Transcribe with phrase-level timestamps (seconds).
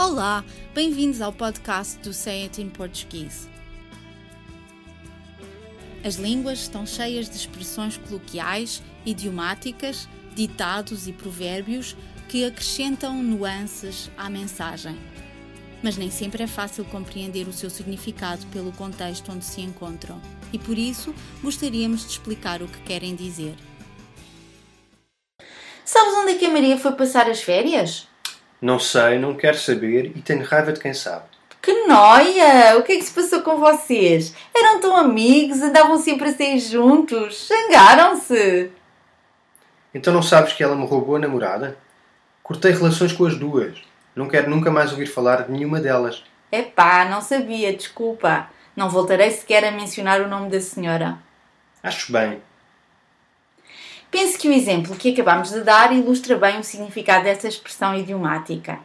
[0.00, 3.48] Olá, bem-vindos ao podcast do Say It in Português.
[6.04, 11.96] As línguas estão cheias de expressões coloquiais, idiomáticas, ditados e provérbios
[12.28, 14.96] que acrescentam nuances à mensagem.
[15.82, 20.22] Mas nem sempre é fácil compreender o seu significado pelo contexto onde se encontram,
[20.52, 21.12] e por isso
[21.42, 23.56] gostaríamos de explicar o que querem dizer.
[25.84, 28.07] Sabes onde é que a Maria foi passar as férias?
[28.60, 31.24] Não sei, não quero saber e tenho raiva de quem sabe.
[31.62, 32.78] Que noia!
[32.78, 34.34] O que é que se passou com vocês?
[34.54, 38.70] Eram tão amigos, andavam sempre a sair juntos, zangaram-se!
[39.92, 41.76] Então não sabes que ela me roubou a namorada?
[42.42, 43.82] Cortei relações com as duas.
[44.14, 46.24] Não quero nunca mais ouvir falar de nenhuma delas.
[46.50, 48.48] Epá, não sabia, desculpa.
[48.74, 51.18] Não voltarei sequer a mencionar o nome da senhora.
[51.82, 52.40] Acho bem.
[54.10, 58.78] Penso que o exemplo que acabamos de dar ilustra bem o significado dessa expressão idiomática.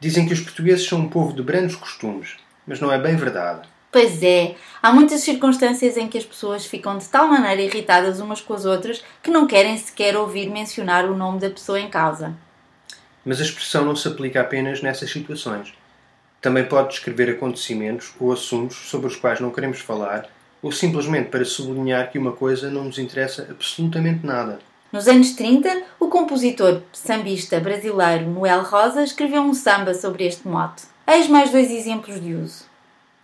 [0.00, 3.68] Dizem que os portugueses são um povo de brandos costumes, mas não é bem verdade.
[3.92, 8.40] Pois é, há muitas circunstâncias em que as pessoas ficam de tal maneira irritadas umas
[8.40, 12.36] com as outras que não querem sequer ouvir mencionar o nome da pessoa em causa.
[13.24, 15.72] Mas a expressão não se aplica apenas nessas situações.
[16.40, 20.28] Também pode descrever acontecimentos ou assuntos sobre os quais não queremos falar
[20.62, 24.58] ou simplesmente para sublinhar que uma coisa não nos interessa absolutamente nada.
[24.90, 30.84] Nos anos 30, o compositor sambista brasileiro Noel Rosa escreveu um samba sobre este mote.
[31.06, 32.64] Eis mais dois exemplos de uso.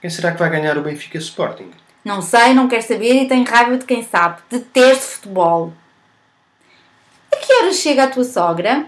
[0.00, 1.70] Quem será que vai ganhar o Benfica Sporting?
[2.04, 4.40] Não sei, não quero saber e tenho raiva de quem sabe.
[4.48, 5.72] Detesto futebol.
[7.32, 8.86] A que horas chega a tua sogra?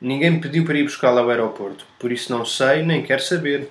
[0.00, 3.70] Ninguém me pediu para ir buscá-la ao aeroporto, por isso não sei nem quero saber.